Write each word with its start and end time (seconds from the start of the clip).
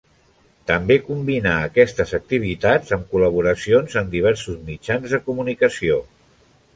També 0.69 0.95
combinà 1.09 1.51
aquestes 1.65 2.13
activitats 2.19 2.95
amb 2.97 3.05
col·laboracions 3.13 3.99
en 4.03 4.09
diversos 4.15 4.57
mitjans 4.71 5.15
de 5.17 5.21
comunicació. 5.29 5.99